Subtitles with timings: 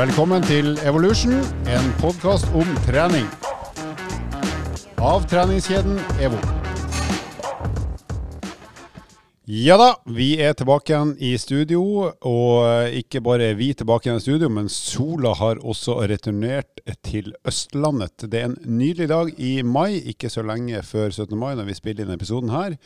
[0.00, 1.34] Velkommen til Evolution,
[1.68, 3.26] en podkast om trening.
[4.96, 6.38] Av treningskjeden EVO.
[9.44, 11.82] Ja da, vi er tilbake igjen i studio.
[12.30, 17.34] Og ikke bare er vi tilbake igjen i studio, men sola har også returnert til
[17.44, 18.24] Østlandet.
[18.24, 21.36] Det er en nydelig dag i mai, ikke så lenge før 17.
[21.36, 22.80] mai når vi spiller inn episoden her.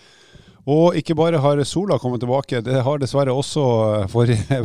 [0.65, 3.65] Og ikke bare har sola kommet tilbake, det har dessverre også
[4.09, 4.63] forrige,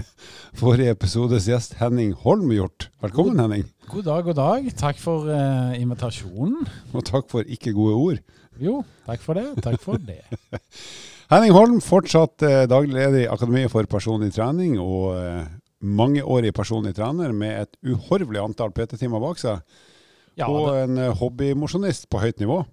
[0.60, 2.90] forrige episodes gjest Henning Holm gjort.
[3.00, 3.64] Velkommen, Henning.
[3.88, 4.68] God dag, god dag.
[4.76, 6.68] Takk for uh, invitasjonen.
[6.92, 8.20] Og takk for ikke gode ord.
[8.60, 9.46] Jo, takk for det.
[9.64, 10.20] Takk for det.
[11.32, 15.46] Henning Holm, fortsatt uh, daglig leder i Akademiet for personlig trening og uh,
[15.80, 19.64] mangeårig personlig trener med et uhorvelig antall PT-timer bak seg.
[20.36, 22.66] Ja, og en hobbymosjonist på høyt nivå.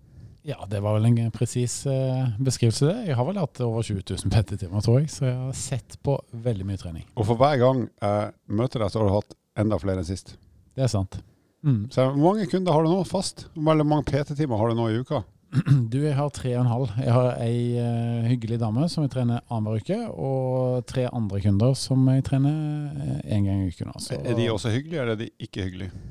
[0.45, 3.07] Ja, det var vel en presis uh, beskrivelse, det.
[3.09, 6.19] Jeg har vel hatt over 20 000 PT-timer, tror jeg, så jeg har sett på
[6.45, 7.05] veldig mye trening.
[7.17, 10.35] Og for hver gang jeg møter deg, så har du hatt enda flere enn sist.
[10.77, 11.17] Det er sant.
[11.65, 11.87] Mm.
[11.89, 13.47] Så hvor mange kunder har du nå fast?
[13.55, 15.23] Hvor mange PT-timer har du nå i uka?
[15.91, 16.93] Du, jeg har tre og en halv.
[16.99, 21.73] Jeg har ei uh, hyggelig dame som jeg trener annenhver uke, og tre andre kunder
[21.79, 23.95] som jeg trener én gang i uken.
[23.95, 24.19] Altså.
[24.21, 26.05] Er de også hyggelige, eller er de ikke hyggelige?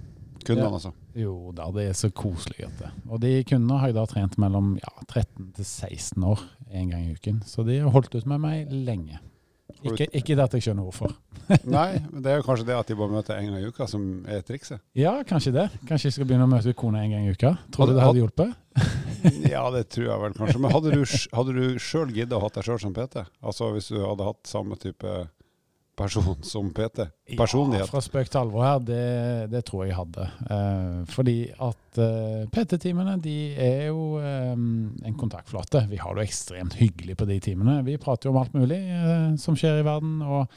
[0.45, 0.79] Kundene, Ja.
[0.79, 0.93] altså.
[1.19, 2.65] Jo da, det er så koselig.
[2.69, 2.91] At det.
[3.09, 7.07] Og de kundene har jeg da trent mellom ja, 13 til 16 år en gang
[7.09, 7.43] i uken.
[7.49, 9.21] Så de har holdt ut med meg lenge.
[9.85, 11.13] Ikke, ikke det at jeg skjønner hvorfor.
[11.69, 13.87] Nei, men det er jo kanskje det at de bare møter en gang i uka
[13.91, 14.81] som er trikset.
[14.97, 15.67] Ja, kanskje det.
[15.89, 17.51] Kanskje jeg skal begynne å møte kona en gang i uka.
[17.75, 18.55] Tror du det hadde hjulpet?
[19.49, 20.61] Ja, det tror jeg vel kanskje.
[20.61, 23.23] Men hadde du, hadde du sjøl giddet å ha deg sjøl som PT?
[23.41, 25.13] Altså hvis du hadde hatt samme type
[25.97, 27.05] person som PT?
[27.31, 27.89] Ja, Personlighet?
[27.91, 29.01] fra spøk til alvor her, det,
[29.53, 30.27] det tror jeg hadde.
[30.51, 35.87] Eh, fordi at eh, PT-timene de er jo eh, en kontaktflate.
[35.91, 37.79] Vi har det jo ekstremt hyggelig på de timene.
[37.87, 40.19] Vi prater jo om alt mulig eh, som skjer i verden.
[40.23, 40.49] og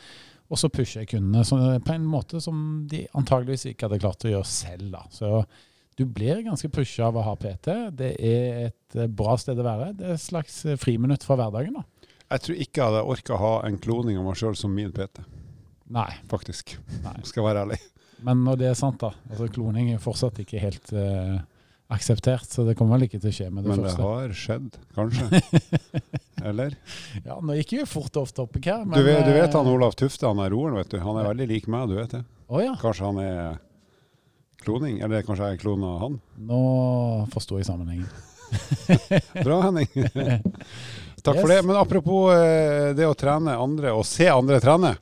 [0.47, 4.23] og så pusher jeg kundene så, på en måte som de antageligvis ikke hadde klart
[4.23, 4.85] å gjøre selv.
[4.93, 5.01] Da.
[5.11, 5.41] Så
[5.99, 7.73] du blir ganske pusha av å ha PT.
[7.97, 9.89] Det er et eh, bra sted å være.
[9.97, 11.75] Det er et slags eh, friminutt fra hverdagen.
[11.79, 11.83] da.
[12.27, 14.91] Jeg tror ikke jeg hadde orka å ha en kloning av meg sjøl som min
[14.95, 15.23] PT,
[15.87, 16.73] Nei, faktisk.
[17.03, 17.19] Nei.
[17.23, 17.77] Skal være ærlig.
[18.27, 19.13] men når det er sant, da.
[19.31, 21.37] Altså Kloning er fortsatt ikke helt uh,
[21.93, 24.75] akseptert, så det kommer vel ikke til å skje med det Men det har skjedd,
[24.97, 25.39] kanskje.
[26.49, 26.75] Eller?
[27.23, 29.95] Ja, Nå gikk jo fort off topic her, Du vet, du vet eh, han Olav
[29.97, 30.99] Tufte, han er roeren, vet du.
[31.03, 32.23] Han er veldig lik meg, du vet det.
[32.51, 32.75] Oh, ja.
[32.83, 33.57] Kanskje han er
[34.63, 34.99] kloning?
[35.03, 36.21] Eller kanskje jeg er klon av han?
[36.51, 36.61] Nå
[37.31, 38.11] forsto jeg sammenhengen.
[39.45, 39.87] Bra, Henning.
[41.27, 41.61] Takk for det.
[41.67, 44.95] Men apropos eh, det å trene andre og se andre trene,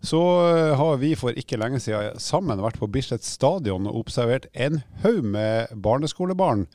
[0.00, 4.48] så eh, har vi for ikke lenge siden sammen vært på Bislett stadion og observert
[4.52, 6.66] en haug med barneskolebarn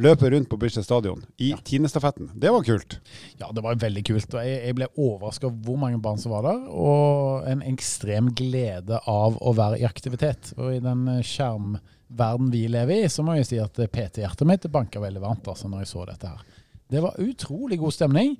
[0.00, 1.58] løpe rundt på Bislett stadion i Ja.
[1.64, 2.30] Tinestafetten.
[2.34, 2.98] Det var kult.
[3.38, 4.34] Ja, det var veldig kult.
[4.34, 8.98] Jeg, jeg ble overraska over hvor mange barn som var der, og en ekstrem glede
[9.06, 10.54] av å være i aktivitet.
[10.56, 14.66] Og i den eh, skjermverden vi lever i, så må jeg si at PT-hjertet mitt
[14.72, 16.51] banka veldig varmt altså, når jeg så dette her.
[16.92, 18.36] Det var utrolig god stemning,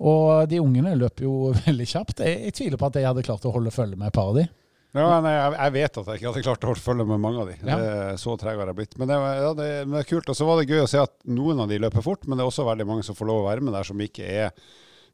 [0.00, 2.22] og de ungene løp jo veldig kjapt.
[2.24, 4.38] Jeg, jeg tviler på at jeg hadde klart å holde følge med et par av
[4.40, 4.46] de.
[4.96, 7.50] Ja, men jeg, vet at jeg ikke hadde klart å holde følge med mange av
[7.50, 7.56] de.
[7.68, 7.76] Ja.
[8.16, 8.94] Så treg har jeg blitt.
[8.96, 10.30] Men det, var- ja, det, men det er kult.
[10.32, 12.46] Og så var det gøy å se at noen av de løper fort, men det
[12.46, 14.54] er også veldig mange som får lov å være med der, som ikke er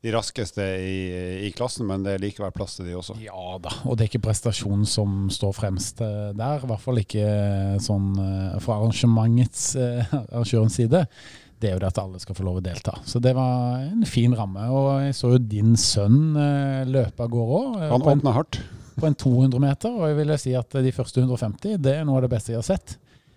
[0.03, 0.95] de raskeste i,
[1.47, 3.15] i klassen, men det er likevel plass til de også.
[3.23, 6.63] Ja da, og det er ikke prestasjonen som står fremst eh, der.
[6.63, 11.05] I hvert fall ikke eh, sånn eh, fra arrangementets arrangørens side.
[11.63, 12.97] Det er jo det at alle skal få lov å delta.
[13.07, 14.65] Så det var en fin ramme.
[14.75, 18.59] Og jeg så jo din sønn eh, løpe av gårde òg, Han på, åpna hardt.
[18.99, 19.95] på en 200 meter.
[19.95, 22.59] Og jeg vil si at de første 150 det er noe av det beste jeg
[22.59, 22.97] har sett.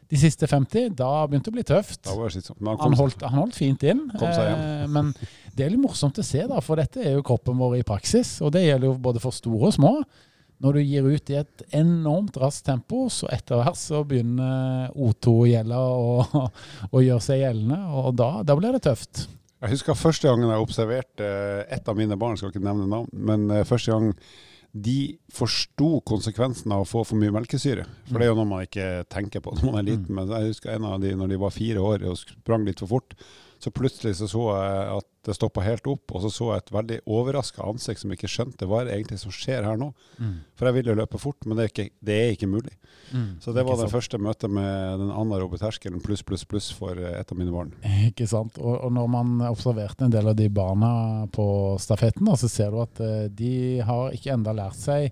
[0.09, 2.01] De siste 50, da begynte det å bli tøft.
[2.09, 5.13] Han Han holdt, han holdt fint inn, eh, men
[5.55, 8.35] det er litt morsomt å se, da, for dette er jo kroppen vår i praksis.
[8.45, 9.93] Og det gjelder jo både for store og små.
[10.63, 15.79] Når du gir ut i et enormt raskt tempo, så etter hvert så begynner O2-gjelda
[15.79, 16.49] å,
[16.91, 19.25] å gjøre seg gjeldende, og da, da blir det tøft.
[19.65, 21.29] Jeg husker første gangen jeg observerte
[21.63, 24.11] et ett av mine barn, skal ikke nevne navn, men eh, første gang
[24.75, 27.85] de forsto konsekvensen av å få for mye melkesyre.
[28.09, 30.11] For det er jo noe man ikke tenker på når man er liten.
[30.17, 32.91] Men jeg husker en av de når de var fire år og sprang litt for
[32.97, 33.15] fort.
[33.63, 36.73] Så plutselig så, så jeg at det stoppa helt opp, og så så jeg et
[36.75, 39.87] veldig overraska ansikt som ikke skjønte hva er det egentlig som skjer her nå.
[40.57, 42.75] For jeg ville jo løpe fort, men det er ikke, det er ikke mulig.
[43.41, 47.17] Så det var det første møtet med den andre terskelen pluss, pluss, pluss for eh,
[47.19, 47.73] et av mine barn.
[48.07, 48.57] Ikke sant.
[48.61, 50.91] Og, og når man observerte en del av de barna
[51.33, 51.47] på
[51.81, 53.55] stafetten, så ser du at eh, de
[53.85, 55.11] har ikke enda lært seg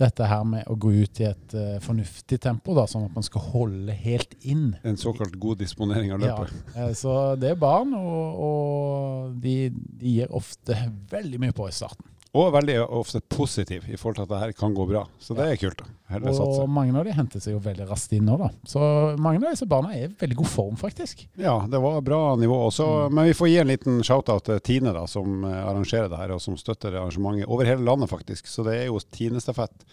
[0.00, 3.26] dette her med å gå ut i et uh, fornuftig tempo, da, sånn at man
[3.26, 4.72] skal holde helt inn.
[4.82, 6.54] En såkalt god disponering av løpet.
[6.74, 10.78] Ja, så det er barn, og, og de, de gir ofte
[11.12, 12.10] veldig mye på i starten.
[12.34, 15.04] Og veldig ofte positiv i forhold til at det her kan gå bra.
[15.22, 15.84] Så det er kult.
[16.10, 18.48] Og mange av de henter seg jo veldig raskt inn nå, da.
[18.66, 18.80] Så
[19.22, 21.22] mange av disse barna er i veldig god form, faktisk.
[21.38, 22.88] Ja, det var bra nivå også.
[23.14, 26.34] Men vi får gi en liten shout-out til Tine, da, som eh, arrangerer det her,
[26.34, 28.50] og som støtter arrangementet over hele landet, faktisk.
[28.50, 29.86] Så det er jo Tine-stafett.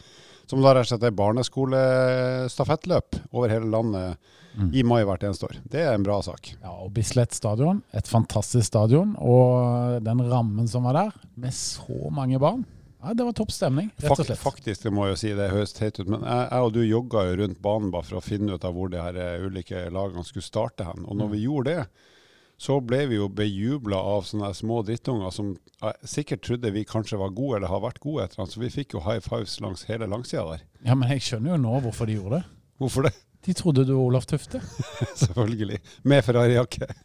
[0.51, 4.19] Som da rett og slett er barneskolestafettløp over hele landet
[4.75, 5.55] i mai hvert eneste år.
[5.71, 6.49] Det er en bra sak.
[6.59, 9.13] Ja, og Bislett stadion, et fantastisk stadion.
[9.15, 12.65] Og den rammen som var der, med så mange barn.
[13.01, 14.43] Ja, Det var topp stemning, rett og slett.
[14.43, 16.81] Faktisk, det må jeg jo si, det høres teit ut, men jeg, jeg og du
[16.83, 19.87] jogga jo rundt banen bare for å finne ut av hvor de her eh, ulike
[19.89, 21.07] lagene skulle starte hen.
[21.07, 21.87] Og når vi gjorde det,
[22.61, 25.55] så ble vi jo bejubla av sånne små drittunger som
[26.05, 28.93] sikkert trodde vi kanskje var gode, eller har vært gode etter han, så vi fikk
[28.93, 30.61] jo high fives langs hele langsida der.
[30.85, 32.45] Ja, Men jeg skjønner jo nå hvorfor de gjorde det.
[32.81, 33.15] Hvorfor det?
[33.47, 34.61] De trodde du var Olaf Tufte.
[35.23, 35.81] Selvfølgelig.
[36.05, 36.85] Med Ferrari-jakke.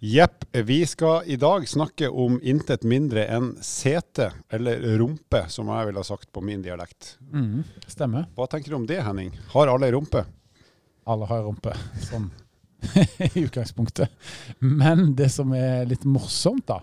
[0.00, 0.44] Jepp.
[0.52, 5.98] Vi skal i dag snakke om intet mindre enn sete, eller rumpe, som jeg ville
[5.98, 7.16] ha sagt på min dialekt.
[7.32, 8.28] Mm, stemmer.
[8.38, 9.32] Hva tenker du om det, Henning?
[9.50, 10.22] Har alle rumpe?
[11.08, 11.74] Alle har rumpe,
[12.04, 12.30] sånn
[13.34, 14.14] i utgangspunktet.
[14.62, 16.78] Men det som er litt morsomt, da,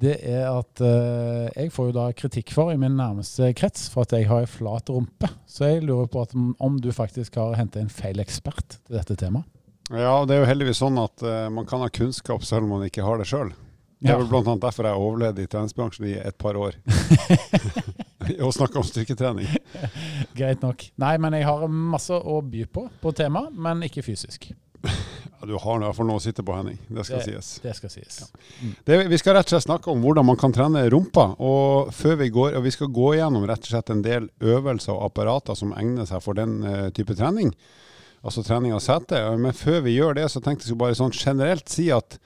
[0.00, 4.08] det er at uh, jeg får jo da kritikk for i min nærmeste krets for
[4.08, 5.28] at jeg har ei flat rumpe.
[5.44, 9.18] Så jeg lurer på at om, du faktisk har henta en feil ekspert til dette
[9.20, 9.44] temaet.
[9.90, 12.76] Ja, og det er jo heldigvis sånn at uh, man kan ha kunnskap selv om
[12.76, 13.50] man ikke har det sjøl.
[14.00, 14.22] Det er Ja.
[14.22, 16.78] vel annet derfor jeg overlevde i treningsbransjen i et par år.
[18.46, 19.48] Og snakka om styrketrening.
[20.36, 20.86] Greit nok.
[21.00, 24.46] Nei, men jeg har masse å by på på temaet, men ikke fysisk.
[24.84, 26.78] Ja, du har i hvert fall noe å sitte på, Henning.
[26.88, 27.50] Det skal Det- sies.
[27.64, 28.18] Det skal sies.
[28.86, 31.34] Det, vi skal rett og slett snakke om hvordan man kan trene rumpa.
[31.40, 34.92] Og før vi går, og vi skal gå gjennom rett og slett en del øvelser
[34.94, 37.52] og apparater som egner seg for den uh, type trening.
[38.20, 39.18] Altså trening av sete.
[39.40, 42.18] Men før vi gjør det, så tenkte jeg bare sånn generelt si at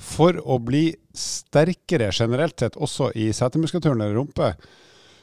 [0.00, 4.54] for å bli sterkere generelt sett, også i setemuskulaturen eller rumpe,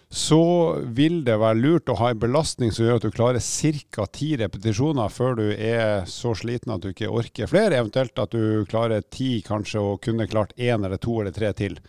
[0.08, 3.44] så vil det være lurt å ha en belastning som gjør at du klarer
[3.92, 4.06] ca.
[4.08, 7.76] ti repetisjoner før du er så sliten at du ikke orker flere.
[7.76, 11.80] Eventuelt at du klarer ti kanskje, og kunne klart én eller to eller tre til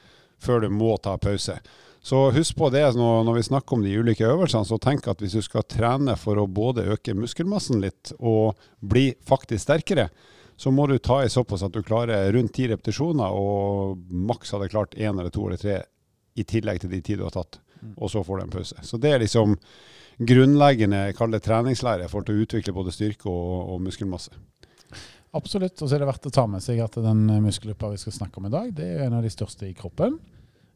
[0.42, 1.60] før du må ta pause.
[2.04, 5.20] Så husk på det når, når vi snakker om de ulike øvelsene, så tenk at
[5.22, 10.08] hvis du skal trene for å både øke muskelmassen litt og bli faktisk sterkere,
[10.58, 14.70] så må du ta i såpass at du klarer rundt ti repetisjoner, og maks hadde
[14.72, 15.76] klart én eller to eller tre
[16.38, 17.60] i tillegg til de ti du har tatt.
[17.96, 18.78] Og så får du en pause.
[18.82, 19.54] Så det er liksom
[20.18, 24.34] grunnleggende kall det treningslære for å utvikle både styrke og, og muskelmasse.
[25.38, 25.78] Absolutt.
[25.78, 28.40] Og så er det verdt å ta med seg at den muskelgruppa vi skal snakke
[28.40, 30.18] om i dag, det er en av de største i kroppen.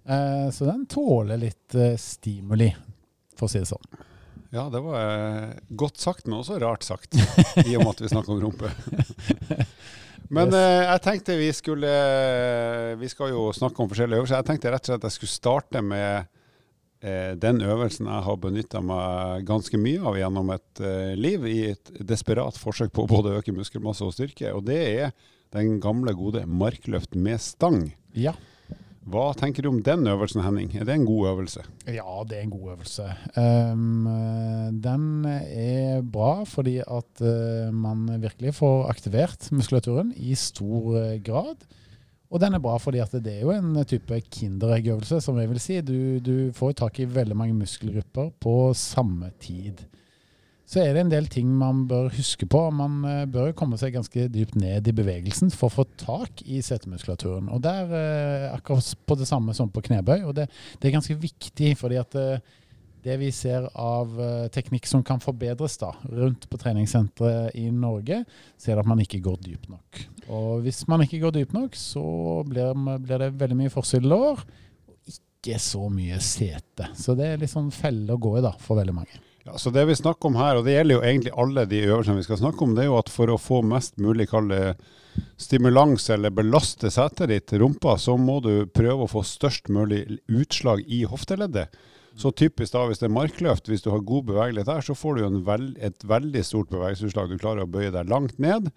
[0.05, 2.73] Eh, så den tåler litt eh, stimuli,
[3.37, 4.01] for å si det sånn.
[4.53, 7.17] Ja, det var eh, godt sagt, men også rart sagt,
[7.67, 8.73] i og med at vi snakker om rumpe.
[10.33, 11.89] Men jeg tenkte vi skulle
[12.97, 14.39] Vi skal jo snakke om forskjellige øvelser.
[14.39, 16.31] Jeg tenkte rett og slett at jeg skulle starte med
[17.43, 20.83] den øvelsen jeg har benytta meg ganske mye av gjennom et
[21.21, 24.55] liv, i et desperat forsøk på både å øke muskelmasse og styrke.
[24.57, 25.13] Og det er
[25.53, 27.91] den gamle, gode markløft med stang.
[28.17, 28.33] Ja.
[29.03, 30.71] Hva tenker du om den øvelsen, Henning?
[30.79, 31.65] Er det en god øvelse?
[31.91, 33.07] Ja, det er en god øvelse.
[33.35, 34.07] Um,
[34.85, 41.67] den er bra fordi at uh, man virkelig får aktivert muskulaturen i stor eh, grad.
[42.33, 45.61] Og den er bra fordi at det er jo en type kinderegg-øvelse, som jeg vil
[45.61, 45.81] si.
[45.85, 49.83] Du, du får tak i veldig mange muskelgrupper på samme tid.
[50.73, 52.63] Så er det en del ting man bør huske på.
[52.73, 56.63] Man eh, bør komme seg ganske dypt ned i bevegelsen for å få tak i
[56.65, 57.51] setemuskulaturen.
[57.53, 60.23] Og der eh, akkurat på det samme som på knebøy.
[60.25, 60.47] Og det,
[60.81, 62.55] det er ganske viktig, fordi at eh,
[63.05, 64.15] det vi ser av
[64.55, 68.21] teknikk som kan forbedres da, rundt på treningssentre i Norge,
[68.55, 70.05] så er det at man ikke går dypt nok.
[70.31, 72.05] Og hvis man ikke går dypt nok, så
[72.47, 74.47] blir, blir det veldig mye forsidelår,
[75.17, 76.93] ikke så mye sete.
[76.95, 79.19] Så det er litt sånn felle å gå i da, for veldig mange.
[79.45, 82.21] Ja, så det vi snakker om her, og det gjelder jo egentlig alle de øvelsene
[82.21, 84.77] vi skal snakke om, det er jo at for å få mest mulig kalle
[85.41, 90.85] stimulans eller belaste setet ditt, rumpa, så må du prøve å få størst mulig utslag
[90.87, 91.75] i hofteleddet.
[92.15, 95.15] Så typisk da, hvis det er markløft, hvis du har god bevegelighet der, så får
[95.17, 97.33] du jo en vel, et veldig stort bevegelsesutslag.
[97.33, 98.69] Du klarer å bøye deg langt ned,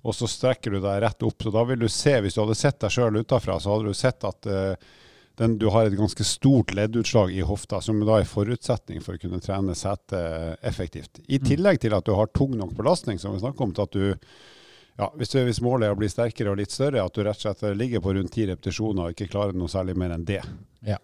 [0.00, 1.44] og så strekker du deg rett opp.
[1.44, 3.98] Så da vil du se, hvis du hadde sett deg sjøl utafra, så hadde du
[3.98, 4.90] sett at eh,
[5.38, 9.20] den, du har et ganske stort leddutslag i hofta, som da er forutsetning for å
[9.22, 11.22] kunne trene setet effektivt.
[11.28, 13.96] I tillegg til at du har tung nok belastning, som vi snakker om, til at
[13.96, 14.34] du
[15.00, 17.38] ja, hvis, du, hvis målet er å bli sterkere og litt større, at du rett
[17.40, 20.42] og slett ligger på rundt ti repetisjoner og ikke klarer noe særlig mer enn det.
[20.84, 20.98] Ja.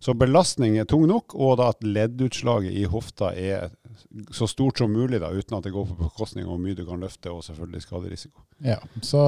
[0.00, 3.72] Så belastning er tung nok, og da at leddutslaget i hofta er
[4.30, 6.82] så stort som mulig, da, uten at det går på bekostning av hvor mye du
[6.88, 8.44] kan løfte, og selvfølgelig skaderisiko.
[8.64, 9.22] Ja, så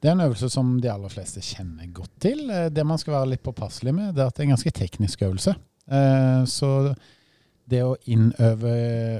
[0.00, 2.46] Det er en øvelse som de aller fleste kjenner godt til.
[2.50, 4.76] Eh, det man skal være litt påpasselig med, det er at det er en ganske
[4.78, 5.56] teknisk øvelse.
[5.88, 6.94] Eh, så
[7.70, 8.74] det å innøve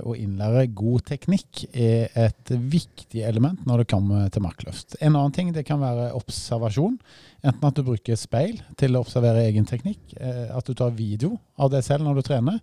[0.04, 4.99] og innlære god teknikk er et viktig element når det kommer til markløft.
[5.00, 6.99] En annen ting det kan være observasjon.
[7.45, 11.38] Enten at du bruker speil til å observere egen teknikk, eh, at du tar video
[11.57, 12.61] av deg selv når du trener,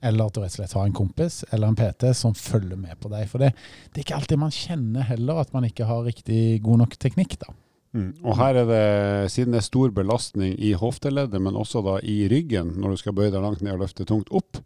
[0.00, 2.98] eller at du rett og slett har en kompis eller en PT som følger med
[3.00, 3.26] på deg.
[3.30, 3.52] For det,
[3.90, 7.36] det er ikke alltid man kjenner heller at man ikke har riktig god nok teknikk.
[7.42, 7.52] da.
[7.96, 8.12] Mm.
[8.22, 8.84] Og her er det,
[9.34, 13.16] siden det er stor belastning i hofteleddet, men også da i ryggen, når du skal
[13.16, 14.62] bøye deg langt ned og løfte tungt opp,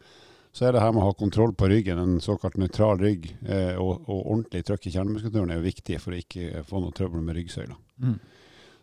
[0.54, 3.74] så er det her med å ha kontroll på ryggen, en såkalt nøytral rygg, eh,
[3.74, 7.24] og, og, ordentlig trøkk i kjernemuskulaturen er jo viktig for å ikke få noe trøbbel
[7.24, 7.74] med ryggsøyla.
[8.04, 8.20] Mm.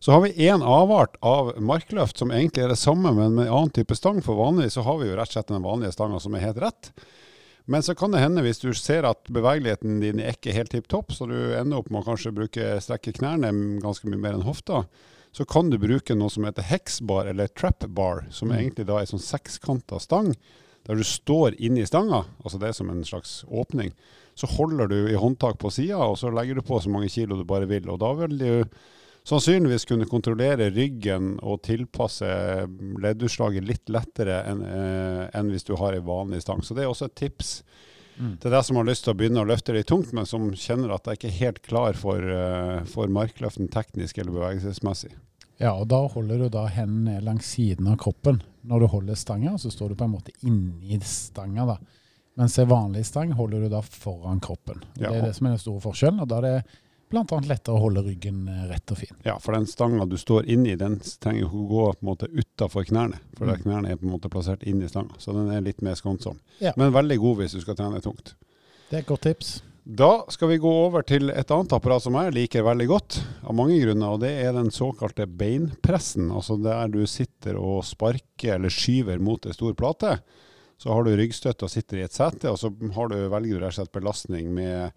[0.02, 3.54] Så har vi én avart av markløft som egentlig er det samme, men med en
[3.54, 4.18] annen type stang.
[4.26, 6.62] For vanligvis så har vi jo rett og slett den vanlige stanga som er helt
[6.64, 6.90] rett.
[7.70, 10.88] Men så kan det hende, hvis du ser at bevegeligheten din er ikke helt tipp
[10.90, 13.52] topp, så du ender opp med å kanskje bruke, strekke knærne
[13.84, 14.88] ganske mye mer enn hofta,
[15.38, 18.56] så kan du bruke noe som heter hexbar eller trap bar, som mm.
[18.58, 20.34] egentlig da er sånn sekskanta stang
[20.90, 23.94] der du står inni stanga, altså det er som en slags åpning,
[24.34, 27.38] så holder du i håndtak på sida, og så legger du på så mange kilo
[27.38, 27.86] du bare vil.
[27.94, 28.82] Og da vil du
[29.28, 32.28] sannsynligvis kunne kontrollere ryggen og tilpasse
[33.04, 36.64] leddutslaget litt lettere enn eh, en hvis du har ei vanlig stang.
[36.66, 37.52] Så det er også et tips
[38.18, 38.38] mm.
[38.42, 40.96] til deg som har lyst til å begynne å løfte litt tungt, men som kjenner
[40.96, 45.14] at jeg ikke er helt klar for, uh, for markløften teknisk eller bevegelsesmessig.
[45.62, 48.40] Ja, og da holder du da hendene langs siden av kroppen.
[48.66, 51.68] Når du holder stanga, så står du på en måte inni stanga.
[51.76, 51.78] da.
[52.40, 54.82] Mens en vanlig stang holder du da foran kroppen.
[54.82, 55.04] Og.
[55.04, 56.24] Det er det som er den store forskjellen.
[56.24, 56.80] og da er det
[57.12, 57.40] bl.a.
[57.48, 59.16] lettere å holde ryggen eh, rett og fin.
[59.28, 62.30] Ja, for den stanga du står inni, den trenger ikke å gå på en måte
[62.32, 63.20] utafor knærne.
[63.38, 63.66] For mm.
[63.66, 66.40] knærne er på en måte plassert inni stanga, så den er litt mer skånsom.
[66.64, 66.74] Ja.
[66.80, 68.36] Men veldig god hvis du skal trene tungt.
[68.90, 69.60] Det er et godt tips.
[69.84, 73.56] Da skal vi gå over til et annet apparat som jeg liker veldig godt, av
[73.58, 74.14] mange grunner.
[74.14, 76.30] og Det er den såkalte beinpressen.
[76.30, 80.20] Altså der du sitter og sparker eller skyver mot ei stor plate.
[80.78, 83.66] Så har du ryggstøtte og sitter i et sete, og så har du, velger du
[83.66, 84.94] rett og slett belastning med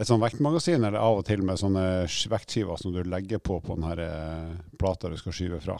[0.00, 1.84] et sånt vektmagasin, eller av og til med sånne
[2.32, 5.76] vektskiver som du legger på på denne eh, plata du skal skyve fra.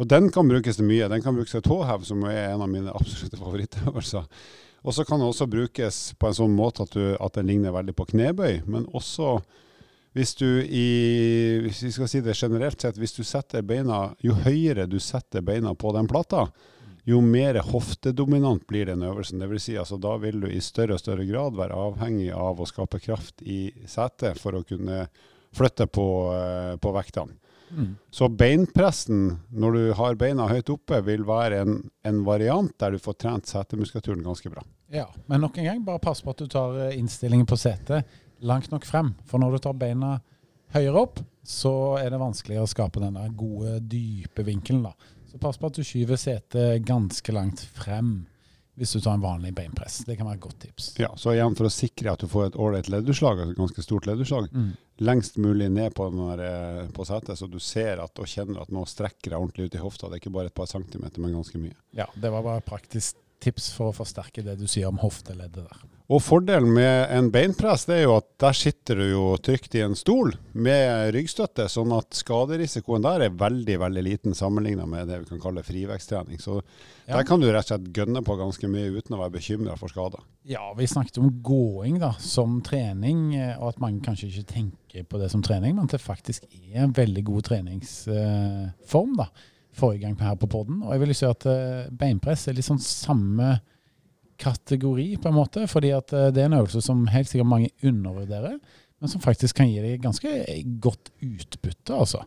[0.00, 1.08] Og Den kan brukes til mye.
[1.08, 4.28] Den kan brukes til tåhev, som er en av mine absolutte favorittøvelser.
[4.82, 7.74] Og så kan den også brukes på en sånn måte at, du, at den ligner
[7.74, 9.38] veldig på knebøy, men også
[10.12, 10.88] hvis du i
[11.64, 15.40] hvis vi skal si det generelt sett, hvis du setter beina Jo høyere du setter
[15.40, 16.50] beina på den plata,
[17.04, 19.40] jo mer hoftedominant blir den øvelsen.
[19.42, 22.60] Det vil si, altså, da vil du i større og større grad være avhengig av
[22.62, 25.06] å skape kraft i setet for å kunne
[25.52, 26.06] flytte på,
[26.36, 27.38] eh, på vektene.
[27.72, 27.94] Mm.
[28.12, 33.00] Så beinpressen når du har beina høyt oppe, vil være en, en variant der du
[33.00, 34.62] får trent setemuskulaturen ganske bra.
[34.92, 38.06] Ja, Men nok en gang, bare pass på at du tar eh, innstillingen på setet
[38.42, 39.14] langt nok frem.
[39.26, 40.18] For når du tar beina
[40.74, 44.84] høyere opp, så er det vanskelig å skape denne gode, dype vinkelen.
[44.86, 44.92] da.
[45.32, 48.20] Så pass på at du skyver setet ganske langt frem
[48.76, 49.98] hvis du tar en vanlig beinpress.
[50.06, 50.86] Det kan være et godt tips.
[51.00, 54.08] Ja, så igjen For å sikre at du får et ålreit altså et ganske stort
[54.08, 54.70] leddutslag, mm.
[55.04, 58.72] lengst mulig ned på, der, eh, på setet, så du ser at, og kjenner at
[58.72, 60.08] nå strekker jeg ordentlig ut i hofta.
[60.08, 61.76] Det er ikke bare et par centimeter, men ganske mye.
[61.96, 65.84] Ja, det var bare praktisk tips for å forsterke det du sier om hofteleddet der.
[66.12, 69.80] Og Fordelen med en beinpress det er jo at der sitter du jo trygt i
[69.80, 75.22] en stol med ryggstøtte, sånn at skaderisikoen der er veldig veldig liten sammenlignet med det
[75.22, 76.36] vi kan kalle friveksttrening.
[76.42, 77.14] Så ja.
[77.14, 79.94] der kan du rett og slett gønne på ganske mye uten å være bekymra for
[79.94, 80.20] skader.
[80.44, 85.08] Ja, vi snakket om gåing da, som trening, eh, og at mange kanskje ikke tenker
[85.08, 89.16] på det som trening, men det faktisk er en veldig god treningsform.
[89.22, 89.30] da
[89.72, 90.82] forrige gang her på poden.
[90.84, 93.54] Og jeg vil si at uh, beinpress er litt sånn samme
[94.40, 95.66] kategori, på en måte.
[95.70, 98.60] Fordi at uh, det er en øvelse som helt sikkert mange undervurderer,
[99.02, 100.30] men som faktisk kan gi deg ganske
[100.82, 102.22] godt utbytte, altså.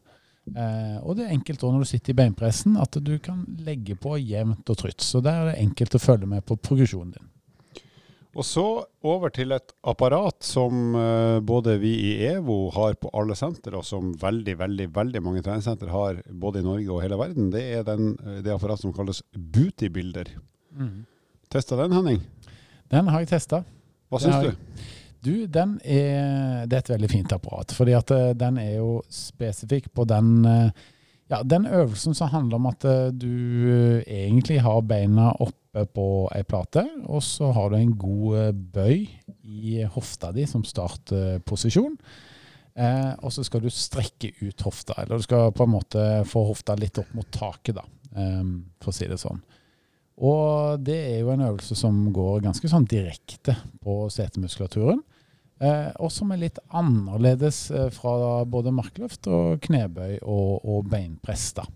[0.46, 3.96] Eh, og det er enkelt òg når du sitter i beinpressen, at du kan legge
[3.98, 5.02] på jevnt og trutt.
[5.02, 7.32] Så der er det enkelt å følge med på progresjonen din.
[8.36, 8.66] Og så
[9.08, 13.86] over til et apparat som uh, både vi i EVO har på alle senter, og
[13.88, 17.48] som veldig veldig, veldig mange treningssenter har både i Norge og hele verden.
[17.54, 20.34] Det er den, eh, det apparatet som kalles Bootybuilder.
[20.76, 21.06] Mm.
[21.52, 22.22] Testa den, Henning?
[22.92, 23.64] Den har jeg testa.
[24.10, 24.84] Hva syns du?
[25.26, 27.74] Du, den er, det er et veldig fint apparat.
[27.74, 30.86] fordi at uh, den er jo spesifikk på den uh,
[31.32, 32.86] ja, den øvelsen som handler om at
[33.18, 38.52] du egentlig har beina oppe på ei plate, og så har du en god eh,
[38.54, 39.08] bøy
[39.44, 41.98] i hofta di som startposisjon.
[42.76, 46.46] Eh, og så skal du strekke ut hofta, eller du skal på en måte få
[46.50, 47.86] hofta litt opp mot taket, da,
[48.16, 48.42] eh,
[48.84, 49.42] for å si det sånn.
[50.16, 55.02] Og det er jo en øvelse som går ganske sånn direkte på setemuskulaturen.
[55.64, 61.50] Eh, og som er litt annerledes eh, fra både markløft og knebøy og, og beinpress.
[61.56, 61.68] da.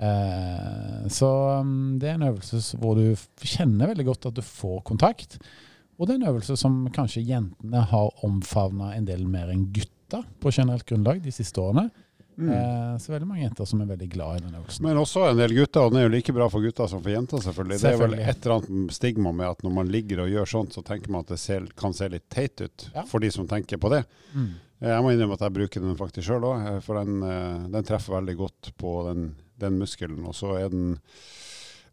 [0.00, 3.12] Eh, så um, det er en øvelse hvor du
[3.42, 5.38] kjenner veldig godt at du får kontakt.
[5.98, 10.22] Og det er en øvelse som kanskje jentene har omfavna en del mer enn gutta
[10.40, 11.90] på generelt grunnlag de siste årene.
[12.48, 14.82] Eh, så veldig mange jenter som er veldig glad i den øvelsen.
[14.86, 17.10] Men også en del gutter, og den er jo like bra for gutter som for
[17.12, 17.80] jenter, selvfølgelig.
[17.82, 20.72] Det er vel et eller annet stigma med at når man ligger og gjør sånt,
[20.72, 23.02] så tenker man at det ser, kan se litt teit ut, Ja.
[23.04, 24.04] for de som tenker på det.
[24.34, 24.48] Mm.
[24.80, 27.84] Eh, Jeg må innrømme at jeg bruker den faktisk sjøl òg, for den, eh, den
[27.84, 30.24] treffer veldig godt på den, den muskelen.
[30.24, 30.98] Og så er den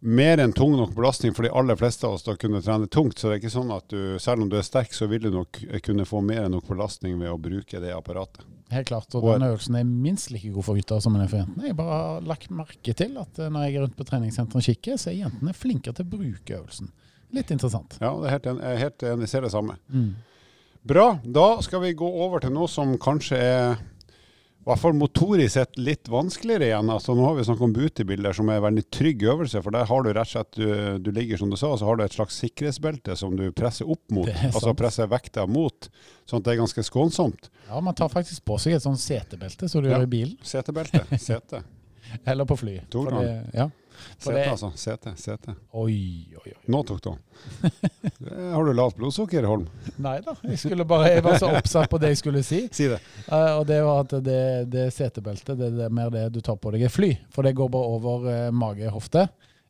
[0.02, 2.88] mer enn tung nok belastning for de aller fleste av oss til å kunne trene
[2.88, 3.18] tungt.
[3.18, 5.32] Så det er ikke sånn at du, selv om du er sterk, så vil du
[5.34, 8.46] nok kunne få mer enn nok belastning ved å bruke det apparatet.
[8.70, 9.08] Helt klart.
[9.16, 11.66] Og Og- denne øvelsen er minst like god for gutter som den er for jentene.
[11.68, 14.62] Jeg bare har lagt merke til at eh, når jeg er rundt på treningssenteret og
[14.70, 16.92] kikker, så er jentene flinkere til å bruke øvelsen.
[17.34, 17.98] Litt interessant.
[18.00, 19.78] Ja, det er helt, en- jeg helt enig, jeg ser det samme.
[20.86, 21.20] Bra.
[21.26, 23.78] Da skal vi gå over til noe som kanskje er
[24.68, 26.90] i hvert fall motorisk sett litt vanskeligere igjen.
[26.92, 29.62] Altså, nå har vi snakket om butibilder, som er en veldig trygg øvelse.
[29.64, 31.96] For der har du rett og slett, du, du ligger som du sa, så har
[31.96, 34.28] du et slags sikkerhetsbelte som du presser opp mot.
[34.52, 35.88] Altså presser vekta mot,
[36.28, 37.48] sånn at det er ganske skånsomt.
[37.70, 39.96] Ja, man tar faktisk på seg et sånt setebelte som du Ja.
[39.98, 41.06] gjør i bilen, Setebelte.
[41.18, 41.64] Sete.
[42.30, 42.80] eller på fly.
[42.90, 43.46] Tok du den?
[43.54, 43.70] Ja.
[44.18, 44.72] Sete, altså.
[44.76, 45.14] Sete.
[45.18, 45.54] Sete.
[45.72, 46.60] Oi, oi, oi.
[46.72, 47.20] Nå tok du den.
[48.54, 49.68] Har du lavt blodsukker, Holm?
[50.02, 52.64] Nei da, jeg, skulle bare, jeg var så oppsatt på det jeg skulle si.
[52.74, 53.00] Si det.
[53.30, 54.42] Uh, og det var at det,
[54.74, 57.12] det setebeltet det, det er mer det du tar på deg i fly.
[57.34, 59.28] For det går bare over uh, mage-hofte.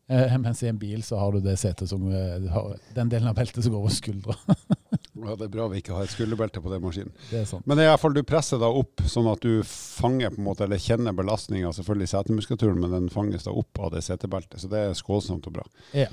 [0.08, 3.27] Uh, mens i en bil så har du det setet som eh, har, Den delen
[3.27, 4.38] av beltet som går over skuldra.
[5.25, 7.13] Ja, det er bra vi ikke har et skulderbelte på den maskinen.
[7.31, 7.65] Det er sant.
[7.67, 10.41] Men det er i hvert fall du presser da opp, sånn at du fanger på
[10.41, 14.59] en måte, eller kjenner belastninga, i setemuskulaturen, men den fanges da opp av det setebeltet.
[14.62, 15.65] Så det er skålsomt og bra.
[15.97, 16.12] Ja.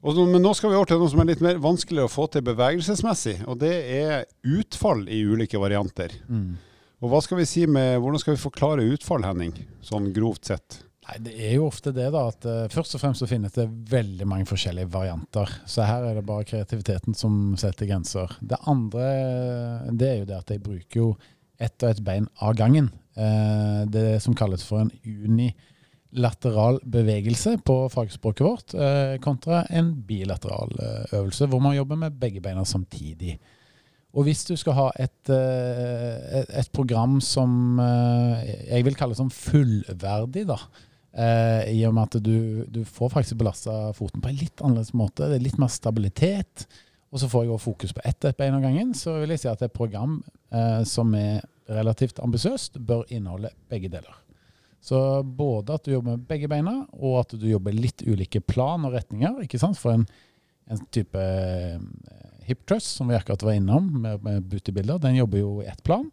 [0.00, 2.26] Og men nå skal vi over til noe som er litt mer vanskelig å få
[2.32, 6.14] til bevegelsesmessig, og det er utfall i ulike varianter.
[6.28, 6.54] Mm.
[7.00, 9.52] Og hva skal vi si med, hvordan skal vi forklare utfall, Henning,
[9.84, 10.82] sånn grovt sett?
[11.10, 12.26] Nei, Det er jo ofte det, da.
[12.30, 15.50] at uh, Først og fremst så finnes det veldig mange forskjellige varianter.
[15.66, 18.36] Så her er det bare kreativiteten som setter grenser.
[18.40, 19.10] Det andre
[19.90, 21.10] det er jo det at jeg bruker jo
[21.60, 22.92] ett og ett bein av gangen.
[23.18, 30.76] Uh, det som kalles for en unilateral bevegelse på fagspråket vårt, uh, kontra en bilateral
[30.78, 33.38] eh, øvelse hvor man jobber med begge beina samtidig.
[34.10, 39.30] Og hvis du skal ha et, eh, et, program som eh, jeg vil kalle som
[39.30, 40.58] fullverdig, da,
[41.12, 44.94] eh, i og med at du, du får faktisk belasta foten på en litt annerledes
[44.96, 46.66] måte, det er litt mer stabilitet,
[47.10, 49.42] og så får jeg også fokus på ett et bein av gangen, så vil jeg
[49.42, 50.20] si at et program
[50.54, 54.16] eh, som er relativt ambisiøst, bør inneholde begge deler.
[54.80, 58.86] Så både at du jobber med begge beina, og at du jobber litt ulike plan
[58.88, 59.42] og retninger.
[59.44, 59.78] ikke sant?
[59.78, 60.06] For en,
[60.70, 61.82] en type eh,
[62.48, 65.82] hip thrust, som vi akkurat var innom, med, med bootybilder, den jobber jo i ett
[65.86, 66.08] plan.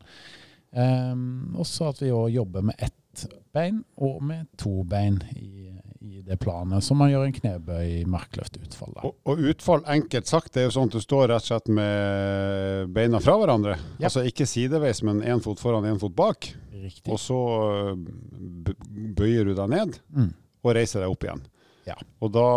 [0.77, 2.93] Um, og så at vi òg jobber med ett
[3.53, 8.93] bein og med to bein i, i det planet, som man gjør en knebøy, markløftutfall.
[8.95, 9.01] da.
[9.09, 11.67] Og, og utfall, enkelt sagt, det er jo sånn at du står rett og slett
[11.73, 13.77] med beina fra hverandre.
[13.97, 14.07] Ja.
[14.11, 16.51] Altså ikke sideveis, men én fot foran, én fot bak.
[16.77, 17.09] Riktig.
[17.11, 17.37] Og så
[19.17, 20.33] bøyer du deg ned Mm.
[20.63, 21.41] og reiser deg opp igjen.
[21.87, 21.95] Ja.
[22.21, 22.47] Og da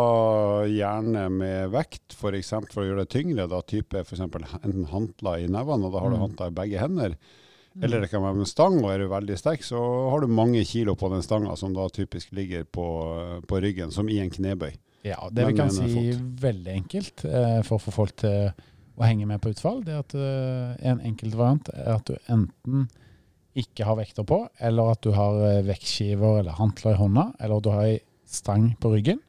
[0.66, 2.48] gjerne med vekt, f.eks.
[2.50, 4.20] For, for å gjøre det tyngre, da type f.eks.
[4.26, 6.24] enten hantler i nevene, og da har du Mm.
[6.26, 7.14] hantler i begge hender.
[7.78, 9.78] Eller det kan være med stang, og er du veldig sterk, så
[10.10, 12.86] har du mange kilo på den stanga, som da typisk ligger på,
[13.46, 14.72] på ryggen, som i en knebøy.
[15.06, 16.24] Ja, det vi kan si fot.
[16.42, 18.50] veldig enkelt eh, for å få folk til
[19.00, 22.18] å henge med på utfall, det er at eh, en enkelt variant er at du
[22.32, 22.90] enten
[23.60, 27.56] ikke har vekter på, eller at du har eh, vektskiver eller hantler i hånda, eller
[27.56, 27.98] at du har ei
[28.30, 29.22] stang på ryggen,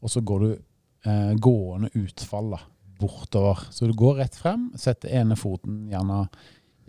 [0.00, 2.62] og så går du eh, gående utfall da,
[3.00, 3.66] bortover.
[3.74, 6.24] Så du går rett frem, setter ene foten gjerne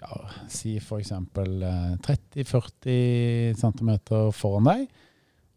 [0.02, 0.18] ja,
[0.50, 3.92] si eh, 30-40 cm
[4.34, 4.88] foran deg,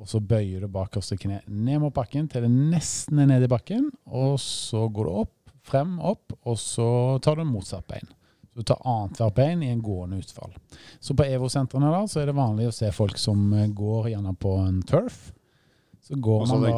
[0.02, 3.52] og så bøyer du bakerste kne ned mot bakken til det nesten er nede i
[3.52, 3.86] bakken.
[4.10, 6.86] Og så går du opp, frem, opp, og så
[7.24, 8.10] tar du motsatt bein.
[8.50, 10.52] Så du tar annethvert bein i en gående utfall.
[11.00, 14.34] Så på EVO-sentrene da, så er det vanlig å se folk som eh, går gjerne
[14.38, 15.30] på en turf.
[16.04, 16.74] Så går, Og så man da,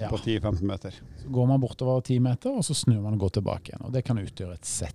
[0.00, 0.08] Ja.
[0.08, 0.94] på 10-15 meter.
[1.20, 3.84] så går man bortover 10 meter, og så snur man og går tilbake igjen.
[3.84, 4.94] Og det kan utgjøre et sett.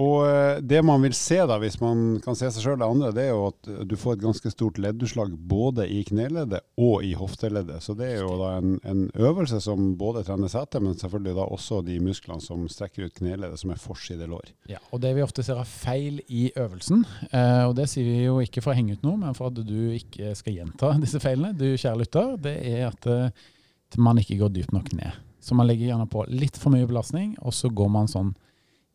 [0.00, 3.10] Og eh, det man vil se da, hvis man kan se seg sjøl det andre,
[3.16, 7.04] det er jo at eh, du får et ganske stort leddutslag både i kneleddet og
[7.04, 7.82] i hofteleddet.
[7.84, 11.46] Så det er jo da en, en øvelse som både trener setet, men selvfølgelig da
[11.56, 14.54] også de musklene som strekker ut kneleddet, som er forside lår.
[14.72, 18.24] Ja, og det vi ofte ser er feil i øvelsen, eh, og det sier vi
[18.24, 21.20] jo ikke for å henge ut noe, men for at du ikke skal gjenta disse
[21.20, 25.26] feilene, du kjære lytter, det er at man ikke går dypt nok ned.
[25.44, 28.32] Så man legger gjerne på litt for mye belastning, og så går man sånn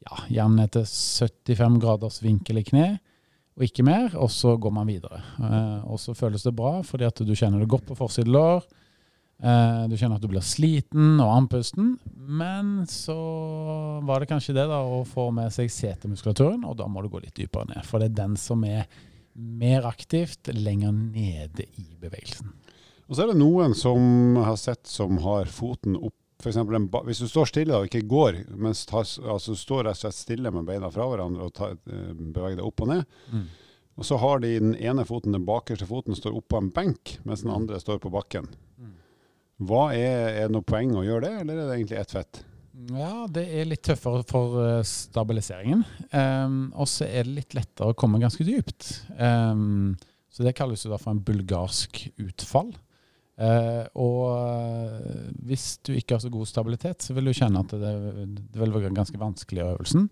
[0.04, 2.88] ja, gjerne etter 75 graders vinkel i kne,
[3.56, 5.22] og ikke mer, og så går man videre.
[5.40, 8.66] Eh, og så føles det bra, fordi at du kjenner det godt på forside lår.
[9.40, 13.16] Eh, du kjenner at du blir sliten og andpusten, men så
[14.04, 17.24] var det kanskje det da å få med seg setemuskulaturen, og da må du gå
[17.24, 17.88] litt dypere ned.
[17.88, 18.90] For det er den som er
[19.36, 22.52] mer aktivt lenger nede i bevegelsen.
[23.06, 27.24] Og så er det noen som har sett som har foten opp for eksempel, hvis
[27.24, 30.92] du står stille og ikke går, men altså, står rett og slett stille med beina
[30.94, 33.48] fra hverandre og tar, eh, beveger deg opp og ned, mm.
[33.98, 37.42] og så har de den ene foten, den bakerste foten står oppå en benk, mens
[37.42, 37.56] den mm.
[37.58, 38.46] andre står på bakken.
[38.78, 38.94] Mm.
[39.66, 42.44] Hva er, er det noe poeng å gjøre det, eller er det egentlig ett fett?
[42.94, 45.82] Ja, det er litt tøffere for eh, stabiliseringen.
[46.12, 48.92] Um, og så er det litt lettere å komme ganske dypt.
[49.18, 49.96] Um,
[50.30, 52.76] så det kalles jo da for en bulgarsk utfall.
[53.36, 57.74] Uh, og uh, hvis du ikke har så god stabilitet, så vil du kjenne at
[57.76, 57.92] det,
[58.54, 60.08] det vil være ganske vanskelig i øvelsen.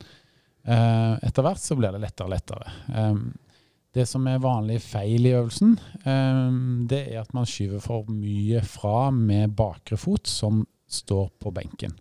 [0.67, 2.75] Uh, etter hvert så blir det lettere og lettere.
[2.91, 3.31] Um,
[3.93, 8.63] det som er vanlig feil i øvelsen, um, det er at man skyver for mye
[8.65, 11.93] fra med bakre fot som står på benken.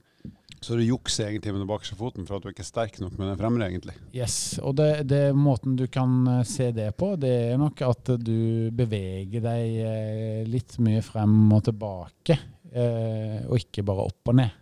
[0.63, 3.17] Så du jukser egentlig med den bakerste foten for at du ikke er sterk nok
[3.19, 3.97] med den fremre, egentlig?
[4.15, 8.13] Yes, og det, det, måten du kan eh, se det på, det er nok at
[8.23, 12.39] du beveger deg eh, litt mye frem og tilbake,
[12.71, 14.59] eh, og ikke bare opp og ned.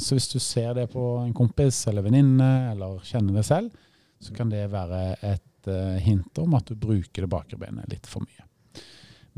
[0.00, 3.74] Så hvis du ser det på en kompis eller venninne, eller kjenner det selv,
[4.16, 5.68] så kan det være et
[6.00, 8.47] hint om at du bruker det bakre benet litt for mye.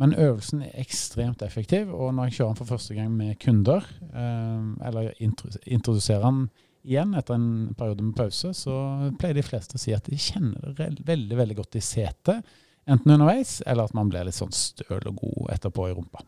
[0.00, 3.84] Men øvelsen er ekstremt effektiv, og når jeg kjører den for første gang med kunder,
[4.08, 6.46] eh, eller introduserer den
[6.88, 8.76] igjen etter en periode med pause, så
[9.20, 12.48] pleier de fleste å si at de kjenner det veldig veldig godt i setet.
[12.88, 16.24] Enten underveis, eller at man blir litt sånn støl og god etterpå i rumpa.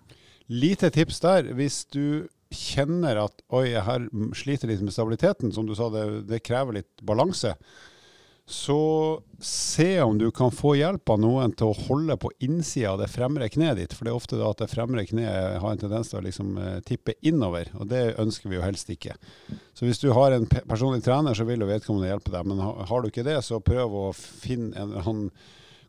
[0.53, 1.49] Lite tips der.
[1.57, 4.05] Hvis du kjenner at oi, jeg her
[4.37, 7.55] sliter litt med stabiliteten, som du sa, det, det krever litt balanse
[8.47, 13.01] så se om du kan få hjelp av noen til å holde på innsida av
[13.01, 13.95] det fremre kneet ditt.
[13.95, 16.59] For det er ofte da at det fremre kneet har en tendens til å liksom
[16.59, 19.15] eh, tippe innover, og det ønsker vi jo helst ikke.
[19.79, 22.51] Så hvis du har en personlig trener, så vil jo vedkommende hjelpe deg.
[22.51, 25.27] Men har du ikke det, så prøv å finne en han,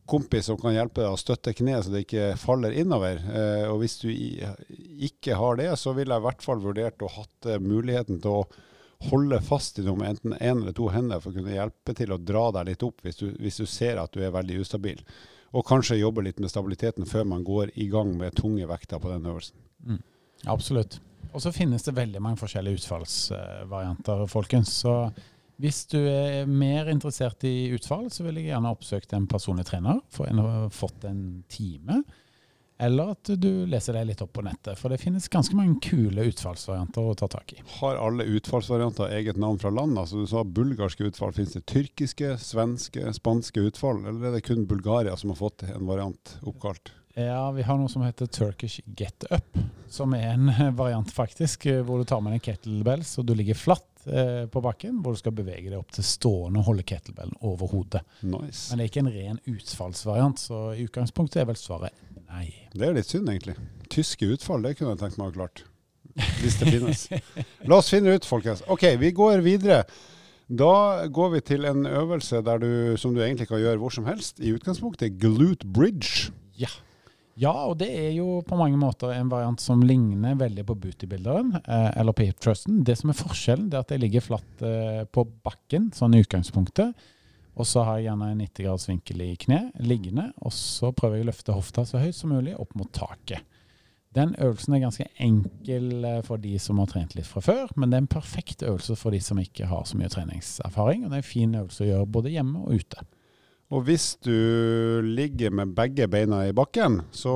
[0.10, 3.22] kompis som kan hjelpe deg å støtte kneet så det ikke faller innover.
[3.24, 7.12] Eh, og hvis du ikke har det, så vil jeg i hvert fall vurdert å
[7.18, 8.46] hatt eh, muligheten til å
[9.10, 12.14] holde fast i noe med enten én eller to hender for å kunne hjelpe til
[12.14, 15.02] å dra deg litt opp hvis du, hvis du, ser at du er veldig ustabil.
[15.54, 19.12] Og kanskje jobbe litt med stabiliteten før man går i gang med tunge vekter på
[19.12, 19.58] den øvelsen.
[19.86, 20.02] Mm.
[20.50, 21.00] Absolutt.
[21.34, 24.74] Og så finnes det veldig mange forskjellige utfallsvarianter, folkens.
[24.84, 24.96] Så
[25.62, 30.02] hvis du er mer interessert i utfall, så vil jeg gjerne oppsøke en personlig trener.
[30.14, 32.02] For en har fått en time
[32.84, 34.80] eller at du leser deg litt opp på nettet.
[34.80, 37.62] For det finnes ganske mange kule utfallsvarianter å ta tak i.
[37.80, 39.98] Har alle utfallsvarianter eget navn fra land?
[40.00, 41.32] Altså Du sa bulgarske utfall.
[41.36, 44.04] Finnes det tyrkiske, svenske, spanske utfall?
[44.04, 46.92] Eller er det kun Bulgaria som har fått en variant oppkalt?
[47.14, 49.58] Ja, vi har noe som heter Turkish Get Up,
[49.90, 50.50] som er en
[50.82, 54.98] variant faktisk, hvor du tar med en kettlebell så du ligger flatt eh, på bakken,
[55.04, 58.02] hvor du skal bevege deg opp til stående og holde kettlebellen over hodet.
[58.26, 58.72] Nice.
[58.72, 62.02] Men det er ikke en ren utfallsvariant, så i utgangspunktet er vel svaret
[62.34, 62.50] Nei.
[62.74, 63.56] Det er litt synd, egentlig.
[63.94, 65.66] Tyske utfall, det kunne jeg tenkt meg å ha klart.
[66.42, 67.06] Hvis det finnes.
[67.70, 68.64] La oss finne ut, folkens.
[68.74, 69.84] OK, vi går videre.
[70.54, 74.42] Da går vi til en øvelse du, som du egentlig kan gjøre hvor som helst.
[74.42, 76.34] I utgangspunktet glute bridge.
[76.60, 76.70] Ja.
[77.40, 81.56] ja, og det er jo på mange måter en variant som ligner veldig på bootybilderen,
[81.64, 82.84] eh, eller på hip trusten.
[82.86, 86.22] Det som er forskjellen, det er at jeg ligger flatt eh, på bakken, sånn i
[86.26, 86.94] utgangspunktet.
[87.54, 90.32] Og så har jeg gjerne en 90 graders vinkel i kne, liggende.
[90.42, 93.46] Og så prøver jeg å løfte hofta så høyt som mulig opp mot taket.
[94.14, 97.90] Den øvelsen er ganske enkel eh, for de som har trent litt fra før, men
[97.90, 101.02] det er en perfekt øvelse for de som ikke har så mye treningserfaring.
[101.02, 103.06] Og det er en fin øvelse å gjøre både hjemme og ute.
[103.74, 107.34] Og hvis du ligger med begge beina i bakken, så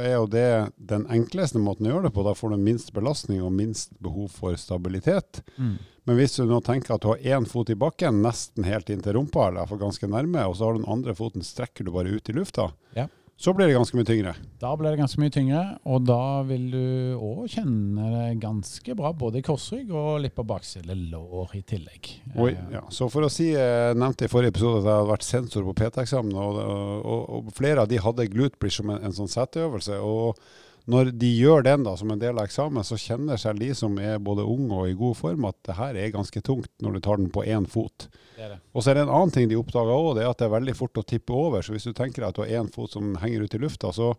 [0.00, 2.24] er jo det den enkleste måten å gjøre det på.
[2.26, 5.44] Da får du minst belastning og minst behov for stabilitet.
[5.54, 5.76] Mm.
[6.06, 9.14] Men hvis du nå tenker at du har én fot i bakken, nesten helt inntil
[9.18, 12.14] rumpa, eller iallfall ganske nærme, og så har du den andre foten strekker du bare
[12.14, 12.68] ut i lufta,
[12.98, 13.06] ja.
[13.36, 14.32] Så blir det ganske mye tyngre.
[14.60, 16.84] Da blir det ganske mye tyngre, og da vil du
[17.20, 22.12] òg kjenne det ganske bra både i korsrygg og litt på bakside lår i tillegg.
[22.40, 22.86] Oi, ja.
[22.88, 25.76] Så for å si, jeg nevnte i forrige episode at jeg hadde vært sensor på
[25.82, 30.00] PT-eksamen, og, og, og, flere av de hadde glutebridge som en, en sånn seteøvelse.
[30.00, 30.40] og
[30.86, 33.96] når de gjør den da som en del av eksamen, så kjenner selv de som
[33.98, 37.00] er både unge og i god form, at det her er ganske tungt når du
[37.02, 38.06] tar den på én fot.
[38.36, 38.58] Det det.
[38.70, 40.54] Og så er det en annen ting de oppdager òg, det er at det er
[40.54, 41.64] veldig fort å tippe over.
[41.66, 43.90] Så hvis du tenker deg at du har én fot som henger ut i lufta,
[43.96, 44.12] så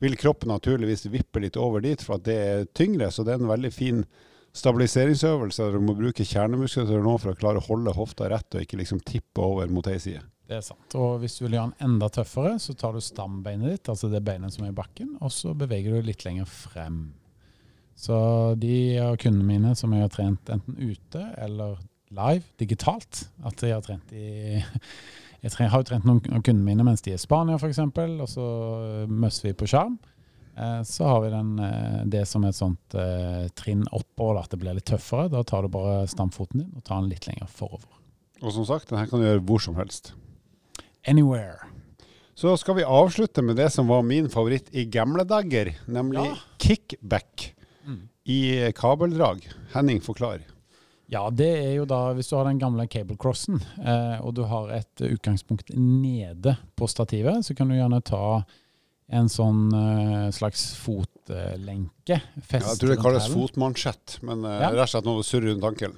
[0.00, 3.10] vil kroppen naturligvis vippe litt over dit for at det er tyngre.
[3.12, 4.00] Så det er en veldig fin
[4.56, 5.68] stabiliseringsøvelse.
[5.72, 9.04] Du må bruke kjernemuskulatur nå for å klare å holde hofta rett og ikke liksom
[9.04, 10.24] tippe over mot ei side.
[10.46, 10.94] Det er sant.
[10.94, 14.20] Og hvis du vil gjøre den enda tøffere, så tar du stambeinet ditt, altså det
[14.24, 17.00] beinet som er i bakken, og så beveger du litt lenger frem.
[17.98, 18.14] Så
[18.60, 21.78] de av kundene mine som jeg har trent enten ute eller
[22.12, 24.60] live, digitalt At jeg har trent i
[25.46, 27.78] Jeg tre- har jo trent noen av kundene mine mens de er i Spania, f.eks.,
[27.78, 28.44] og så
[29.08, 29.96] møsser vi på skjerm.
[30.56, 34.50] Eh, Så har vi den, eh, det som er et sånt eh, trinn oppover, at
[34.50, 35.28] det blir litt tøffere.
[35.30, 37.92] Da tar du bare stamfoten din og tar den litt lenger forover.
[38.42, 40.14] Og som sagt, den her kan du gjøre hvor som helst.
[41.06, 41.58] Anywhere.
[42.36, 46.34] Så skal vi avslutte med det som var min favoritt i gamle dager, nemlig Ja.
[46.58, 47.52] kickback
[48.26, 49.46] i kabeldrag.
[49.72, 50.40] Henning, forklar.
[51.08, 54.72] Ja, det er jo da hvis du har den gamle cablecrossen, eh, og du har
[54.74, 58.42] et utgangspunkt nede på stativet, så kan du gjerne ta
[59.08, 61.86] en sånn uh, slags fotlenke.
[62.10, 62.18] Ja,
[62.50, 64.70] jeg tror det kalles fotmansjett, men uh, Ja.
[64.74, 65.94] rett og slett noe surrer rundt ankelen.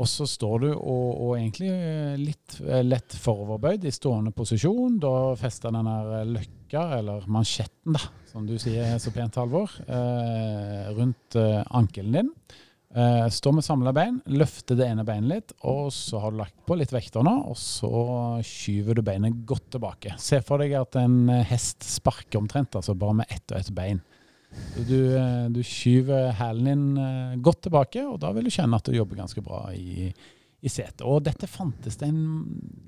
[0.00, 4.96] Og så står du og, og egentlig eh, litt eh, lett foroverbøyd i stående posisjon.
[5.02, 9.74] Da fester den her eh, løkka, eller mansjetten, da, som du sier så pent, Halvor,
[9.84, 11.36] eh, rundt
[11.68, 12.30] ankelen din.
[12.92, 16.56] Eh, står med samla bein, løfter det ene beinet litt, og så har du lagt
[16.68, 17.92] på litt vekter nå, og så
[18.44, 20.16] skyver du beinet godt tilbake.
[20.20, 24.02] Se for deg at en hest sparker omtrent, altså bare med ett og ett bein.
[24.76, 28.88] Du, eh, du skyver hælen din eh, godt tilbake, og da vil du kjenne at
[28.88, 30.08] du jobber ganske bra i,
[30.62, 31.04] i setet.
[31.04, 32.24] Og dette fantes det en,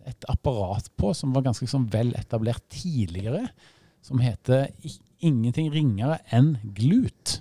[0.09, 3.47] et apparat på som var ganske sånn vel etablert tidligere,
[4.05, 4.69] som heter
[5.25, 7.39] ingenting ringere enn glut.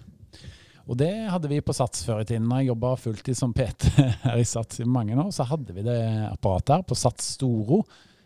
[0.84, 2.48] Og det hadde vi på Sats før i tiden.
[2.50, 3.94] Når jeg jobba fulltid som PT
[4.26, 7.84] her i Sats i mange år, så hadde vi det apparatet her på Sats Storo,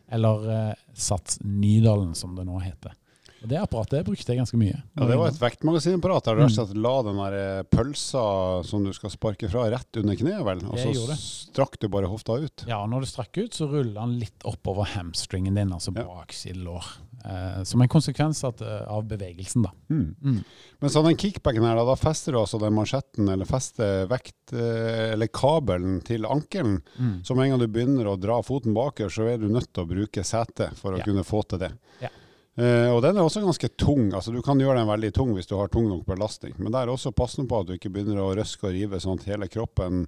[0.10, 2.96] eller eh, Sats Nydalen, som det nå heter.
[3.44, 4.78] Og det apparatet brukte jeg ganske mye.
[4.98, 8.24] Ja, det var et vektmagasinapparat der du rett og slett la den der eh, pølsa
[8.66, 10.64] som du skal sparke fra, rett under kneet, vel.
[10.72, 12.66] Og så strakk du bare hofta ut.
[12.70, 16.04] Ja, når du strakk ut, så ruller den litt oppover hamstringen din, altså Ja.
[16.08, 16.84] bakside lår.
[17.28, 19.72] Eh, som en konsekvens at, eh, av bevegelsen, da.
[19.90, 20.16] Mm.
[20.24, 20.44] Mm.
[20.80, 24.54] Men så den kickbacken her, da, da fester du altså den mansjetten, eller fester vekt,
[24.54, 26.82] eh, eller kabelen til ankelen.
[26.98, 27.24] Mm.
[27.26, 29.84] Så med en gang du begynner å dra foten bakover, så er du nødt til
[29.84, 31.04] å bruke setet for å Ja.
[31.04, 31.72] kunne få til det.
[32.02, 32.10] Ja.
[32.58, 34.10] Eh, og den er også ganske tung.
[34.14, 36.56] altså Du kan gjøre den veldig tung hvis du har tung nok belastning.
[36.58, 39.22] Men der er også passende på at du ikke begynner å røske og rive sånn
[39.22, 40.08] at hele kroppen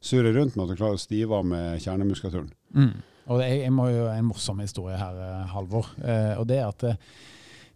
[0.00, 2.48] surrer rundt, men at du klarer å stive av med kjernemuskulaturen.
[2.72, 2.94] Mm.
[3.30, 5.92] Og jeg, jeg må jo en morsom historie her, eh, Halvor.
[6.00, 7.04] Eh, og det er at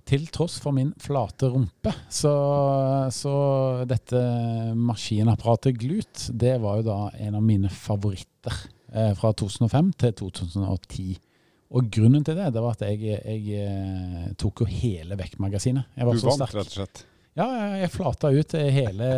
[0.08, 2.32] til tross for min flate rumpe, så,
[3.12, 3.37] så
[3.88, 4.18] dette
[4.76, 8.58] maskinapparatet Glut, det var jo da en av mine favoritter
[9.16, 11.23] fra 2005 til 2010.
[11.74, 15.88] Og grunnen til det, det var at jeg, jeg eh, tok jo hele vektmagasinet.
[15.98, 16.54] Jeg var Du så vant, sterk.
[16.60, 17.04] rett og slett.
[17.34, 17.46] Ja,
[17.80, 19.08] jeg- flata ut hele,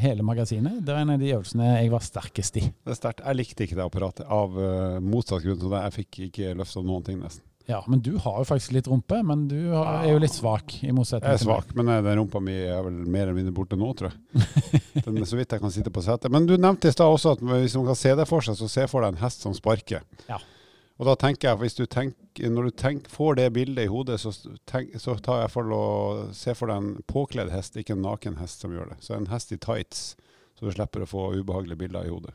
[0.00, 0.78] hele magasinet.
[0.80, 2.62] Det var en av de øvelsene jeg var sterkest i.
[2.70, 3.20] Det er sterkt.
[3.26, 5.82] Jeg likte ikke det apparatet av eh, motsatt grunn til det.
[5.90, 7.44] Jeg fikk ikke løfta noen ting, nesten.
[7.68, 10.76] Ja, men du har jo faktisk litt rumpe, men du har, er jo litt svak.
[10.86, 13.52] i motsetning Jeg er svak, men eh, den rumpa mi er vel mer eller mindre
[13.52, 14.42] borte nå, tror jeg.
[15.04, 16.30] Den er så vidt jeg kan sitte på setet.
[16.32, 18.70] Men du nevnte i stad også at hvis man kan se det for seg, så
[18.70, 20.06] se for deg en hest som sparker.
[20.30, 20.38] Ja.
[20.96, 24.16] Og da tenker jeg, hvis du tenker, når du tenker, får det bildet i hodet,
[24.22, 24.32] så,
[24.68, 25.84] tenk, så tar jeg for å
[26.36, 28.98] se for deg en påkledd hest, ikke en naken hest som gjør det.
[29.04, 30.06] Så en hest i tights,
[30.56, 32.32] så du slipper å få ubehagelige bilder i hodet.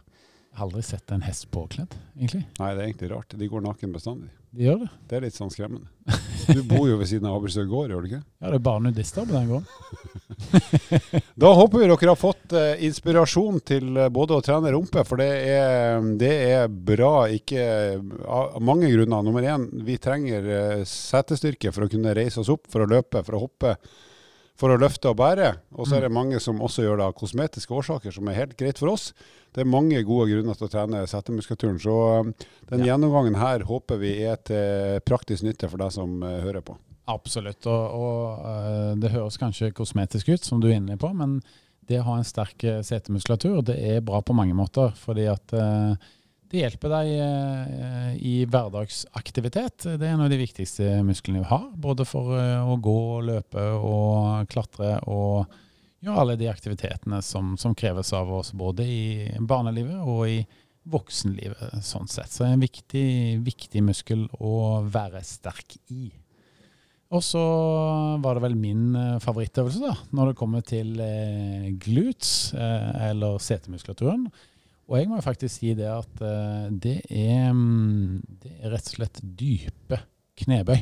[0.53, 2.43] Har aldri sett en hest påkledd, egentlig.
[2.59, 3.35] Nei, det er egentlig rart.
[3.39, 4.31] De går naken bestandig.
[4.51, 4.87] De gjør det.
[5.07, 5.87] Det er litt sånn skremmende.
[6.51, 8.19] Du bor jo ved siden av Abelsø gård, gjør du ikke?
[8.41, 9.67] Ja, det er bare nudister på den gården.
[11.41, 15.21] Da håper vi dere har fått uh, inspirasjon til eh, både å trene rumpe, for
[15.21, 17.63] det er, det er bra ikke
[18.25, 19.23] av mange grunner.
[19.25, 23.23] Nummer én, vi trenger uh, setestyrke for å kunne reise oss opp, for å løpe,
[23.25, 23.75] for å hoppe,
[24.61, 25.47] for å løfte og bære.
[25.73, 28.53] Og så er det mange som også gjør det av kosmetiske årsaker, som er helt
[28.59, 29.07] greit for oss.
[29.51, 31.79] Det er mange gode grunner til å trene setemuskulaturen.
[31.81, 32.91] Så eh, den Ja.
[32.93, 36.77] gjennomgangen her håper vi er til praktisk nytte for deg som eh, hører på.
[37.11, 37.65] Absolutt.
[37.67, 41.39] Og, og øh, det høres kanskje kosmetisk ut, som du er inne på, men
[41.89, 44.93] det å ha en sterk eh, setemuskulatur, det er bra på mange måter.
[45.01, 45.51] Fordi at
[46.51, 49.85] det hjelper deg øh, i hverdagsaktivitet.
[49.95, 51.69] Det er en av de viktigste musklene vi har.
[51.79, 55.53] Både for øh, å gå, løpe og klatre og
[56.01, 59.03] gjøre alle de aktivitetene som, som kreves av oss både i
[59.39, 60.41] barnelivet og i
[60.91, 62.31] voksenlivet, sånn sett.
[62.33, 63.07] Så det er en viktig,
[63.45, 66.09] viktig muskel å være sterk i.
[67.11, 67.41] Og så
[68.23, 73.41] var det vel min eh, favorittøvelse, da, når det kommer til eh, glutes, eh, eller
[73.43, 74.29] setemuskulaturen.
[74.91, 78.89] Og jeg må jo faktisk si det at eh, det, er, mm, det er rett
[78.89, 80.01] og slett dype
[80.41, 80.81] knebøy.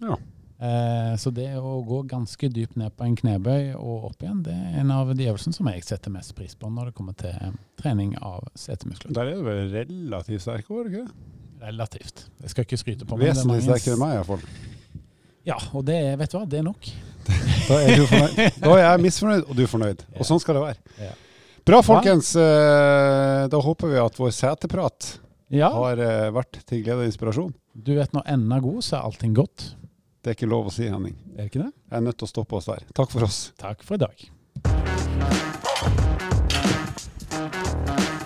[0.00, 0.16] Ja.
[0.60, 4.56] Eh, så det å gå ganske dypt ned på en knebøy og opp igjen, det
[4.56, 7.36] er en av de øvelsene som jeg setter mest pris på når det kommer til
[7.36, 9.12] eh, trening av setemuskler.
[9.16, 11.30] Der er du vel relativt sterk, du ikke det?
[11.60, 12.26] Relativt.
[12.40, 13.28] Jeg skal ikke skryte på meg.
[13.28, 14.44] er Vesentlig sterkere enn meg, iallfall.
[15.48, 16.92] Ja, og det er, vet du hva, det er nok.
[17.68, 18.04] Da er.
[18.60, 20.08] Da er jeg misfornøyd, og du er fornøyd.
[20.18, 20.94] Og sånn skal det være.
[21.00, 21.12] Ja.
[21.66, 22.32] Bra, folkens.
[22.36, 23.46] Ja.
[23.50, 25.10] Da håper vi at vår seteprat
[25.52, 27.52] Ja, har eh, vært til glede og inspirasjon.
[27.74, 29.74] du vet når enden er god, så er allting godt.
[30.22, 31.14] Det er ikke lov å si, Henning.
[31.36, 31.72] Er det ikke det?
[31.90, 32.84] Jeg er nødt til å stoppe oss der.
[32.94, 33.38] Takk for oss.
[33.58, 34.26] Takk for i dag.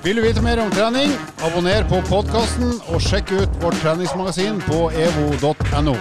[0.04, 1.14] Vil du vite mer om trening?
[1.46, 5.94] Abonner på podkasten og sjekk ut vårt treningsmagasin på evo.no.